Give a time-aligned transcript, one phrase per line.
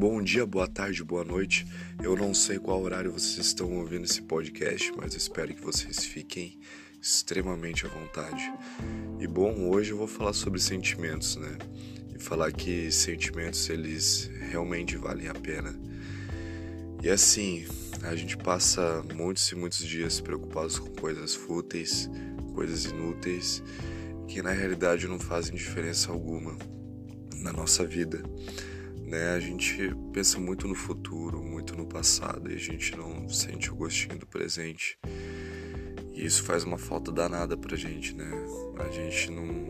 [0.00, 1.66] Bom dia, boa tarde, boa noite.
[2.02, 6.58] Eu não sei qual horário vocês estão ouvindo esse podcast, mas espero que vocês fiquem
[7.02, 8.50] extremamente à vontade.
[9.18, 11.58] E bom, hoje eu vou falar sobre sentimentos, né?
[12.14, 15.78] E falar que sentimentos eles realmente valem a pena.
[17.02, 17.66] E assim,
[18.02, 22.08] a gente passa muitos e muitos dias preocupados com coisas fúteis,
[22.54, 23.62] coisas inúteis,
[24.26, 26.56] que na realidade não fazem diferença alguma
[27.36, 28.22] na nossa vida.
[29.10, 29.30] Né?
[29.34, 33.74] A gente pensa muito no futuro, muito no passado e a gente não sente o
[33.74, 34.96] gostinho do presente.
[36.14, 38.30] E isso faz uma falta danada pra gente, né?
[38.78, 39.68] A gente não.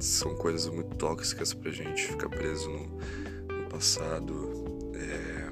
[0.00, 2.86] São coisas muito tóxicas pra gente ficar preso no,
[3.54, 5.50] no passado, é...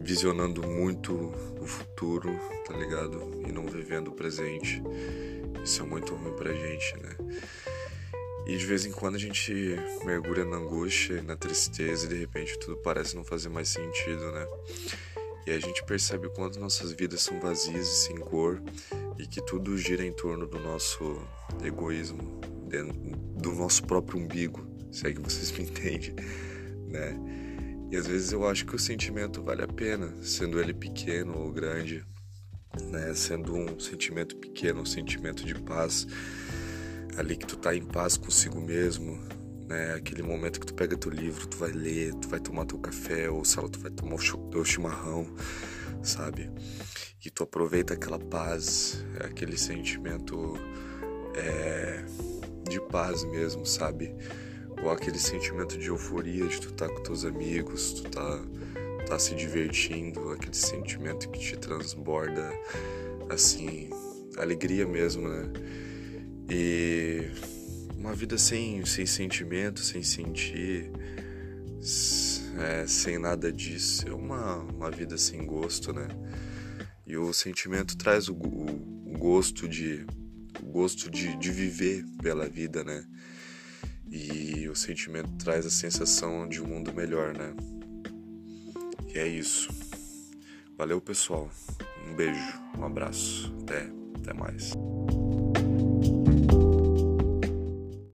[0.00, 1.14] visionando muito
[1.58, 2.28] o futuro,
[2.66, 3.42] tá ligado?
[3.48, 4.82] E não vivendo o presente.
[5.64, 7.16] Isso é muito ruim pra gente, né?
[8.50, 9.54] E de vez em quando a gente
[10.04, 14.44] mergulha na angústia na tristeza e de repente tudo parece não fazer mais sentido, né?
[15.46, 18.60] E a gente percebe o quanto nossas vidas são vazias e sem cor
[19.16, 21.22] e que tudo gira em torno do nosso
[21.62, 22.40] egoísmo,
[23.36, 26.16] do nosso próprio umbigo, se é que vocês me entendem,
[26.88, 27.16] né?
[27.88, 31.52] E às vezes eu acho que o sentimento vale a pena, sendo ele pequeno ou
[31.52, 32.04] grande,
[32.82, 33.14] né?
[33.14, 36.04] Sendo um sentimento pequeno, um sentimento de paz
[37.20, 39.20] ali que tu tá em paz consigo mesmo,
[39.68, 39.92] né?
[39.92, 43.28] Aquele momento que tu pega teu livro, tu vai ler, tu vai tomar teu café,
[43.28, 45.26] ou sei lá, tu vai tomar o teu chimarrão,
[46.02, 46.50] sabe?
[47.22, 50.54] E tu aproveita aquela paz, aquele sentimento
[51.34, 52.02] é,
[52.66, 54.14] de paz mesmo, sabe?
[54.82, 58.42] Ou aquele sentimento de euforia de tu tá com teus amigos, tu tá,
[59.06, 62.50] tá se divertindo, aquele sentimento que te transborda,
[63.28, 63.90] assim,
[64.38, 65.52] alegria mesmo, né?
[66.50, 67.30] E
[67.96, 70.90] uma vida sem, sem sentimento, sem sentir,
[72.58, 76.08] é, sem nada disso, é uma, uma vida sem gosto, né?
[77.06, 80.04] E o sentimento traz o, o, o gosto de
[80.60, 83.04] o gosto de, de viver pela vida, né?
[84.10, 87.54] E o sentimento traz a sensação de um mundo melhor, né?
[89.14, 89.68] E é isso.
[90.76, 91.50] Valeu, pessoal.
[92.08, 93.54] Um beijo, um abraço.
[93.62, 94.72] Até, até mais.